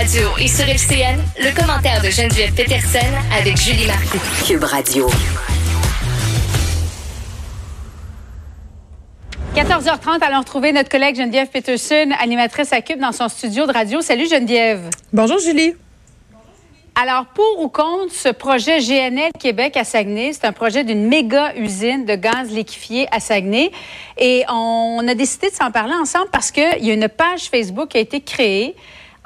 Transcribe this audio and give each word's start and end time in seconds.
Radio 0.00 0.30
et 0.40 0.48
sur 0.48 0.66
FCN, 0.66 1.20
le 1.38 1.54
commentaire 1.54 2.00
de 2.00 2.08
Geneviève 2.08 2.54
Peterson 2.54 3.06
avec 3.38 3.54
Julie 3.58 3.86
Marcoux. 3.86 4.18
Cube 4.46 4.64
Radio. 4.64 5.06
14h30, 9.54 10.22
allons 10.22 10.38
retrouver 10.38 10.72
notre 10.72 10.88
collègue 10.88 11.16
Geneviève 11.16 11.48
Peterson, 11.48 12.12
animatrice 12.18 12.72
à 12.72 12.80
Cube 12.80 12.98
dans 12.98 13.12
son 13.12 13.28
studio 13.28 13.66
de 13.66 13.72
radio. 13.72 14.00
Salut 14.00 14.26
Geneviève. 14.26 14.88
Bonjour 15.12 15.38
Julie. 15.38 15.74
Alors, 16.94 17.26
pour 17.26 17.60
ou 17.60 17.68
contre 17.68 18.10
ce 18.14 18.30
projet 18.30 18.78
GNL 18.78 19.32
Québec 19.38 19.76
à 19.76 19.84
Saguenay, 19.84 20.32
c'est 20.32 20.46
un 20.46 20.52
projet 20.52 20.82
d'une 20.82 21.08
méga 21.08 21.54
usine 21.56 22.06
de 22.06 22.14
gaz 22.14 22.50
liquéfié 22.50 23.06
à 23.12 23.20
Saguenay. 23.20 23.70
Et 24.16 24.44
on 24.48 25.06
a 25.06 25.14
décidé 25.14 25.50
de 25.50 25.54
s'en 25.54 25.70
parler 25.70 25.94
ensemble 25.94 26.28
parce 26.32 26.50
qu'il 26.50 26.84
y 26.84 26.90
a 26.90 26.94
une 26.94 27.08
page 27.10 27.50
Facebook 27.50 27.90
qui 27.90 27.98
a 27.98 28.00
été 28.00 28.22
créée 28.22 28.74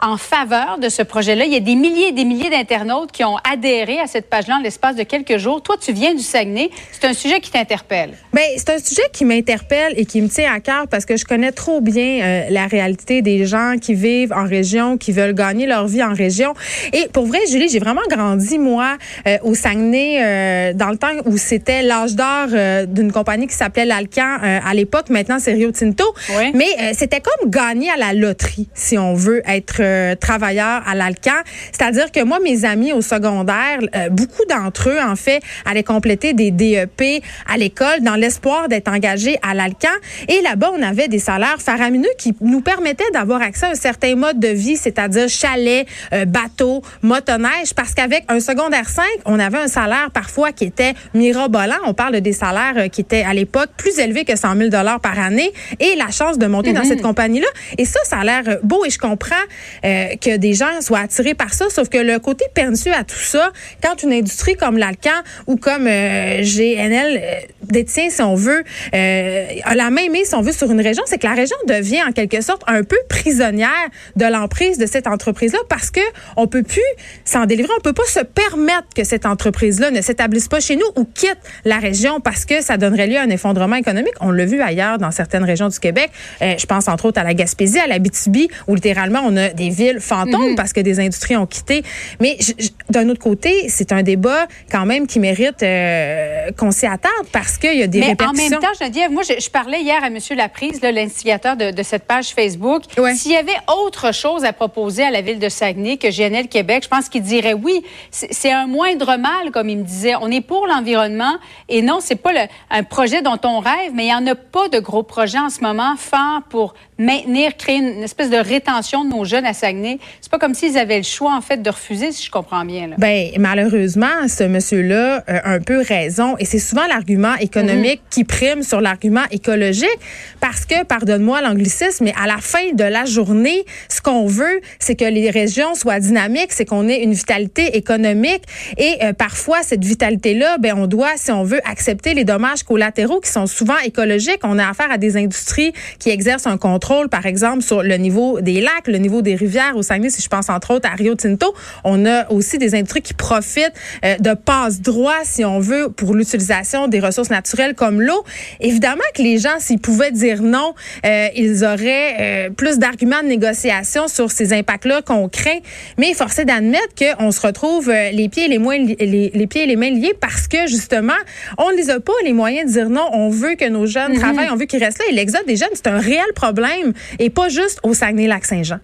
en 0.03 0.17
faveur 0.17 0.79
de 0.79 0.89
ce 0.89 1.03
projet-là. 1.03 1.45
Il 1.45 1.53
y 1.53 1.57
a 1.57 1.61
des 1.61 1.75
milliers 1.75 2.09
et 2.09 2.13
des 2.13 2.25
milliers 2.25 2.51
d'internautes 2.51 3.13
qui 3.13 3.25
ont 3.25 3.37
adhéré 3.50 4.01
à 4.01 4.07
cette 4.07 4.29
page-là 4.29 4.57
en 4.57 4.63
l'espace 4.63 4.96
de 4.96 5.03
quelques 5.03 5.39
jours. 5.39 5.63
Toi, 5.63 5.77
tu 5.81 5.93
viens 5.93 6.14
du 6.14 6.23
Saguenay. 6.23 6.71
C'est 6.93 7.07
un 7.07 7.14
sujet 7.14 7.41
qui 7.41 7.51
t'interpelle. 7.51 8.11
Bien, 8.32 8.43
c'est 8.57 8.71
un 8.71 8.79
sujet 8.79 9.03
qui 9.13 9.25
m'interpelle 9.25 9.95
et 9.96 10.04
qui 10.04 10.21
me 10.21 10.29
tient 10.29 10.53
à 10.53 10.61
cœur 10.61 10.89
parce 10.89 11.04
que 11.04 11.17
je 11.17 11.25
connais 11.25 11.53
trop 11.53 11.81
bien 11.81 12.21
euh, 12.23 12.43
la 12.51 12.67
réalité 12.67 13.23
des 13.23 13.46
gens 13.46 13.77
qui 13.81 13.95
vivent 13.95 14.32
en 14.32 14.45
région, 14.45 14.99
qui 14.99 15.13
veulent 15.13 15.35
gagner 15.35 15.67
leur 15.67 15.87
vie 15.87 16.03
en 16.03 16.13
région. 16.13 16.54
Et 16.93 17.09
pour 17.13 17.26
vrai, 17.26 17.39
Julie, 17.51 17.68
j'ai 17.68 17.79
vraiment 17.79 18.03
grandi, 18.11 18.59
moi, 18.59 18.96
euh, 19.26 19.39
au 19.43 19.54
Saguenay, 19.54 20.18
euh, 20.21 20.73
dans 20.75 20.90
le 20.90 20.99
temps 20.99 21.13
où 21.25 21.37
c'était 21.37 21.82
l'âge 21.82 22.15
d'or 22.15 22.49
d'une 22.89 23.13
compagnie 23.13 23.46
qui 23.46 23.54
s'appelait 23.54 23.85
l'Alcan 23.85 24.39
à 24.43 24.75
l'époque. 24.75 25.09
Maintenant, 25.09 25.39
c'est 25.39 25.53
Rio 25.53 25.71
Tinto. 25.71 26.04
Oui. 26.37 26.53
Mais 26.54 26.95
c'était 26.95 27.21
comme 27.21 27.51
gagner 27.51 27.90
à 27.90 27.96
la 27.96 28.13
loterie, 28.13 28.68
si 28.75 28.99
on 28.99 29.15
veut 29.15 29.43
être 29.46 29.81
euh, 29.85 30.15
travailleurs 30.15 30.83
à 30.87 30.95
l'Alcan. 30.95 31.31
C'est-à-dire 31.73 32.11
que 32.11 32.23
moi, 32.25 32.39
mes 32.41 32.65
amis 32.65 32.93
au 32.93 33.01
secondaire, 33.01 33.79
euh, 33.95 34.09
beaucoup 34.09 34.45
d'entre 34.48 34.91
eux, 34.91 34.99
en 35.01 35.17
fait, 35.17 35.41
allaient 35.65 35.83
compléter 35.85 36.33
des 36.33 36.51
DEP 36.51 37.23
à 37.49 37.57
l'école 37.57 38.01
dans 38.03 38.17
l'espoir 38.17 38.69
d'être 38.69 38.89
engagés 38.89 39.39
à 39.43 39.55
l'Alcan. 39.55 39.89
Et 40.29 40.41
là-bas, 40.43 40.73
on 40.77 40.83
avait 40.83 41.09
des 41.09 41.19
salaires 41.19 41.61
faramineux 41.61 42.09
qui 42.19 42.35
nous 42.41 42.61
permettaient 42.61 43.11
d'avoir 43.13 43.41
accès 43.43 43.67
à 43.67 43.71
un 43.71 43.75
certain 43.75 44.17
mode 44.17 44.41
de 44.41 44.49
vie, 44.49 44.77
c'est-à-dire 44.77 45.29
chalet, 45.29 45.87
euh, 46.13 46.25
bateau, 46.25 46.83
motoneige, 47.03 47.75
parce 47.77 47.95
qu'avec 47.95 48.25
un 48.29 48.41
secondaire 48.41 48.89
5, 48.89 49.05
on 49.27 49.39
avait 49.39 49.59
un 49.59 49.69
salaire 49.69 50.11
parfois 50.13 50.53
qui 50.53 50.65
était 50.65 50.95
mirobolant. 51.15 51.77
On 51.87 51.95
parle 51.95 52.15
de 52.15 52.25
des 52.25 52.33
salaires 52.33 52.89
qui 52.91 53.03
étaient 53.03 53.23
à 53.23 53.35
l'époque 53.35 53.69
plus 53.77 53.98
élevés 53.98 54.25
que 54.25 54.35
100 54.35 54.57
000 54.57 54.69
dollars 54.71 54.98
par 55.01 55.19
année 55.19 55.53
et 55.79 55.95
la 55.97 56.11
chance 56.11 56.39
de 56.39 56.47
monter 56.47 56.73
dans 56.73 56.81
Mhm. 56.81 56.89
cette 56.89 57.03
compagnie-là. 57.03 57.47
Et 57.77 57.85
ça, 57.85 58.01
ça 58.05 58.19
a 58.21 58.25
l'air 58.25 58.43
beau 58.63 58.85
et 58.87 58.91
je 58.91 58.98
comprends 58.98 59.35
euh, 59.84 60.17
que 60.20 60.36
des 60.36 60.55
gens 60.55 60.80
soient 60.80 61.00
attirés 61.00 61.34
par 61.34 61.55
ça. 61.55 61.67
Sauf 61.70 61.89
que 61.89 61.98
le 61.98 62.19
côté 62.19 62.44
pernicieux 62.55 62.92
à 62.92 63.05
tout 63.05 63.14
ça, 63.17 63.53
quand 63.83 64.03
une 64.03 64.12
industrie 64.12 64.56
comme 64.56 64.78
l'Alcan 64.78 65.11
ou 65.47 65.56
comme 65.56 65.86
euh, 65.86 66.42
GNL 66.42 67.20
euh, 67.22 67.41
détient, 67.62 68.11
si 68.11 68.22
on 68.22 68.34
veut, 68.34 68.64
euh, 68.95 69.47
a 69.64 69.75
la 69.75 69.91
main 69.91 70.08
mise, 70.11 70.28
si 70.28 70.34
on 70.34 70.42
veut, 70.42 70.52
sur 70.52 70.70
une 70.70 70.80
région, 70.80 71.02
c'est 71.06 71.19
que 71.19 71.27
la 71.27 71.34
région 71.34 71.56
devient 71.67 72.02
en 72.08 72.12
quelque 72.12 72.41
sorte 72.41 72.62
un 72.67 72.83
peu 72.83 72.97
prisonnière 73.08 73.70
de 74.17 74.27
l'emprise 74.27 74.78
de 74.78 74.86
cette 74.86 75.06
entreprise-là 75.06 75.58
parce 75.69 75.91
que 75.91 76.00
on 76.36 76.47
peut 76.47 76.62
plus 76.62 76.83
s'en 77.25 77.47
délivrer. 77.47 77.72
On 77.78 77.80
peut 77.80 77.92
pas 77.92 78.05
se 78.06 78.20
permettre 78.20 78.89
que 78.95 79.05
cette 79.05 79.27
entreprise-là 79.27 79.91
ne 79.91 80.00
s'établisse 80.00 80.48
pas 80.48 80.61
chez 80.61 80.77
nous 80.77 80.86
ou 80.97 81.05
quitte 81.05 81.39
la 81.64 81.78
région 81.78 82.20
parce 82.20 82.45
que 82.45 82.62
ça 82.62 82.77
donnerait 82.77 83.06
lieu 83.06 83.17
à 83.17 83.22
un 83.22 83.30
effondrement 83.30 83.77
économique. 83.77 84.14
On 84.20 84.30
l'a 84.30 84.45
vu 84.45 84.61
ailleurs 84.61 84.98
dans 84.98 85.11
certaines 85.11 85.45
régions 85.45 85.69
du 85.69 85.78
Québec. 85.78 86.11
Euh, 86.42 86.55
je 86.58 86.67
pense 86.67 86.89
entre 86.89 87.06
autres 87.06 87.20
à 87.20 87.25
la 87.25 87.34
Gaspésie, 87.34 87.78
à 87.78 87.86
la 87.86 87.98
BTB, 87.98 88.50
où 88.69 88.75
littéralement 88.75 89.20
on 89.25 89.36
a 89.36 89.48
des 89.50 89.64
villes 89.70 90.01
fantômes 90.01 90.55
parce 90.57 90.73
que 90.73 90.81
des 90.81 91.01
industries 91.01 91.37
ont 91.37 91.47
quitté. 91.47 91.83
Mais 92.20 92.37
je- 92.41 92.53
je- 92.59 92.69
d'un 92.91 93.09
autre 93.09 93.20
côté, 93.20 93.69
c'est 93.69 93.93
un 93.93 94.03
débat 94.03 94.47
quand 94.70 94.87
même 94.87 95.07
qui 95.07 95.19
mérite 95.20 95.62
euh, 95.62 96.51
qu'on 96.59 96.70
s'y 96.70 96.87
attarde 96.87 97.27
parce 97.33 97.59
qu'il 97.59 97.79
y 97.79 97.83
a 97.83 97.87
des 97.87 97.98
Mais 98.01 98.07
en 98.07 98.09
répercussions. 98.11 98.51
même 98.51 98.61
temps, 98.61 98.69
Geneviève, 98.80 99.11
moi, 99.11 99.23
je, 99.23 99.41
je 99.41 99.51
parlais 99.51 99.80
hier 99.80 100.02
à 100.02 100.08
M. 100.08 100.19
Laprise, 100.36 100.80
l'instigateur 100.83 101.57
de, 101.57 101.70
de 101.70 101.83
cette 101.83 102.05
page 102.05 102.29
Facebook. 102.29 102.83
Ouais. 102.98 103.14
S'il 103.14 103.33
y 103.33 103.36
avait 103.36 103.52
autre 103.85 104.13
chose 104.14 104.45
à 104.45 104.52
proposer 104.52 105.02
à 105.05 105.11
la 105.11 105.20
ville 105.23 105.39
de 105.39 105.48
Saguenay 105.48 105.96
que 105.96 106.08
GNL 106.08 106.48
Québec, 106.48 106.83
je 106.85 106.89
pense 106.89 107.08
qu'il 107.08 107.23
dirait 107.23 107.55
oui. 107.55 107.83
C'est 108.11 108.33
c'est 108.33 108.52
un 108.52 108.67
moindre 108.67 109.17
mal, 109.17 109.51
comme 109.52 109.69
il 109.70 109.79
me 109.79 109.85
disait. 109.85 110.14
On 110.20 110.31
est 110.31 110.42
pour 110.42 110.67
l'environnement 110.67 111.35
et 111.70 111.81
non, 111.81 111.98
c'est 112.01 112.14
pas 112.17 112.33
le- 112.33 112.46
un 112.70 112.83
projet 112.83 113.23
dont 113.23 113.39
on 113.45 113.61
rêve, 113.61 113.92
mais 113.95 114.02
il 114.05 114.08
n'y 114.08 114.14
en 114.14 114.27
a 114.27 114.35
pas 114.35 114.69
de 114.69 114.79
gros 114.81 115.02
projets 115.02 115.39
en 115.39 115.48
ce 115.48 115.61
moment 115.61 115.95
forts 115.96 116.42
pour 116.51 116.75
maintenir, 116.98 117.57
créer 117.57 117.77
une, 117.77 118.02
espèce 118.02 118.29
de 118.31 118.36
rétention 118.36 119.05
de 119.05 119.11
nos 119.11 119.25
jeunes 119.25 119.46
à 119.46 119.54
Saguenay. 119.55 119.98
C'est 120.20 120.31
pas 120.31 120.39
comme 120.39 120.55
s'ils 120.55 120.77
avaient 120.77 120.98
le 120.98 121.03
choix, 121.05 121.35
en 121.35 121.41
fait, 121.41 121.63
de 121.63 121.70
refuser, 121.70 122.13
si 122.13 122.25
je 122.27 122.31
comprends 122.31 122.65
bien. 122.65 122.89
Là. 122.89 122.97
Ben 122.98 123.29
malheureusement, 123.39 124.29
ce 124.29 124.45
monsieur-là 124.45 125.23
a 125.27 125.51
un 125.51 125.61
peu 125.61 125.81
raison 125.81 126.37
et 126.39 126.45
c'est 126.45 126.59
souvent 126.59 126.87
l'argument 126.87 127.35
économique 127.41 128.00
Mhm. 128.03 128.09
qui 128.10 128.25
prime 128.25 128.62
sur 128.62 128.81
l'argument 128.81 129.22
écologique 129.31 129.98
parce 130.41 130.64
que 130.66 130.84
pardonne-moi 130.84 131.41
l'anglicisme, 131.41 132.04
mais 132.04 132.14
à 132.20 132.26
la 132.26 132.38
fin 132.38 132.72
de 132.72 132.84
la 132.84 133.04
journée, 133.04 133.64
ce 133.88 134.00
qu'on 134.00 134.26
veut, 134.26 134.60
c'est 134.78 134.94
que 134.97 135.04
les 135.04 135.31
régions 135.31 135.75
soient 135.75 136.00
dynamiques, 136.00 136.50
c'est 136.53 136.64
qu'on 136.64 136.88
ait 136.88 137.03
une 137.03 137.12
vitalité 137.14 137.76
économique 137.76 138.43
et 138.76 138.97
euh, 139.03 139.12
parfois 139.12 139.59
cette 139.62 139.84
vitalité-là, 139.84 140.59
ben 140.59 140.75
on 140.76 140.87
doit 140.87 141.12
si 141.16 141.31
on 141.31 141.44
veut 141.44 141.60
accepter 141.64 142.14
les 142.14 142.25
dommages 142.25 142.62
collatéraux 142.64 143.20
qui 143.20 143.31
sont 143.31 143.47
souvent 143.47 143.78
écologiques. 143.84 144.41
On 144.43 144.59
a 144.59 144.69
affaire 144.69 144.91
à 144.91 144.98
des 144.98 145.16
industries 145.16 145.72
qui 145.98 146.10
exercent 146.10 146.47
un 146.47 146.59
contrôle 146.59 147.09
par 147.09 147.26
exemple 147.26 147.62
sur 147.62 147.82
le 147.82 147.97
niveau 147.97 148.41
des 148.41 148.60
lacs, 148.60 148.87
le 148.88 148.98
niveau 148.98 149.22
des 149.22 149.37
au 149.75 149.82
Saguenay 149.82 150.10
si 150.10 150.22
je 150.22 150.28
pense 150.28 150.49
entre 150.49 150.72
autres 150.75 150.88
à 150.91 150.94
Rio 150.94 151.15
Tinto, 151.15 151.55
on 151.84 152.05
a 152.06 152.31
aussi 152.31 152.59
des 152.59 152.75
industries 152.75 153.03
qui 153.03 153.15
profitent 153.15 153.72
euh, 154.05 154.16
de 154.19 154.34
passe-droit, 154.34 155.21
si 155.25 155.44
on 155.44 155.59
veut, 155.60 155.88
pour 155.91 156.15
l'utilisation 156.15 156.88
des 156.88 157.00
ressources 157.00 157.31
naturelles 157.31 157.75
comme 157.75 158.00
l'eau. 158.00 158.25
Évidemment 158.60 159.03
que 159.15 159.22
les 159.22 159.38
gens, 159.38 159.59
s'ils 159.59 159.78
pouvaient 159.81 160.10
dire 160.12 160.43
non, 160.43 160.75
euh, 161.06 161.28
ils 161.37 161.65
auraient 161.65 162.16
euh, 162.21 162.50
plus 162.50 162.78
d'arguments 162.78 163.22
de 163.22 163.28
négociation 163.28 164.09
sur 164.09 164.31
ces 164.31 164.53
impacts-là 164.53 165.03
qu'on 165.03 165.28
craint. 165.28 165.59
Mais 165.99 166.15
force 166.15 166.38
est 166.38 166.44
d'admettre 166.44 166.94
qu'on 166.99 167.31
se 167.31 167.41
retrouve 167.41 167.91
les 167.91 168.28
pieds 168.28 168.44
et 168.47 168.49
les, 168.49 168.59
moins 168.59 168.78
li- 168.78 168.97
les, 168.99 169.31
les 169.34 169.47
pieds 169.47 169.65
et 169.65 169.66
les 169.66 169.76
mains 169.76 169.91
liés 169.91 170.15
parce 170.21 170.49
que 170.49 170.66
justement, 170.66 171.12
on 171.59 171.71
ne 171.71 171.76
les 171.76 171.91
a 171.91 172.00
pas 172.00 172.12
les 172.25 172.32
moyens 172.32 172.69
de 172.72 172.78
dire 172.78 172.91
non. 172.91 173.09
On 173.12 173.28
veut 173.28 173.55
que 173.55 173.69
nos 173.69 173.87
jeunes 173.87 174.19
travaillent, 174.19 174.50
on 174.50 174.56
veut 174.56 174.66
qu'ils 174.66 174.82
restent 174.82 174.99
là. 174.99 175.05
Et 175.11 175.15
l'exode 175.15 175.47
des 175.47 175.56
jeunes, 175.56 175.69
c'est 175.75 175.87
un 175.88 175.99
réel 175.99 176.25
problème 176.34 176.93
et 177.19 177.31
pas 177.31 177.49
juste 177.49 177.81
au 177.82 177.94
Saguenay-Lac-Saint-Jean. 177.94 178.78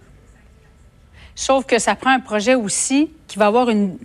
Sauf 1.35 1.65
que 1.65 1.79
ça 1.79 1.95
prend 1.95 2.11
un 2.11 2.19
projet 2.19 2.55
aussi 2.55 3.09
qui 3.27 3.39
va 3.39 3.47
avoir 3.47 3.69
une, 3.69 3.97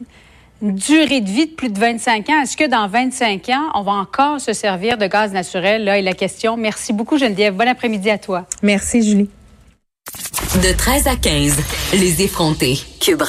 une 0.62 0.74
durée 0.74 1.20
de 1.20 1.28
vie 1.28 1.46
de 1.46 1.52
plus 1.52 1.68
de 1.68 1.78
25 1.78 2.28
ans. 2.30 2.42
Est-ce 2.42 2.56
que 2.56 2.66
dans 2.68 2.88
25 2.88 3.48
ans, 3.50 3.70
on 3.74 3.82
va 3.82 3.92
encore 3.92 4.40
se 4.40 4.52
servir 4.52 4.98
de 4.98 5.06
gaz 5.06 5.32
naturel? 5.32 5.84
Là 5.84 5.98
est 5.98 6.02
la 6.02 6.14
question. 6.14 6.56
Merci 6.56 6.92
beaucoup, 6.92 7.18
Geneviève. 7.18 7.54
Bon 7.54 7.68
après-midi 7.68 8.10
à 8.10 8.18
toi. 8.18 8.46
Merci, 8.62 9.02
Julie. 9.02 9.28
De 10.62 10.72
13 10.76 11.06
à 11.08 11.16
15, 11.16 11.58
les 11.94 12.22
effrontés. 12.22 12.78
Cube. 13.00 13.22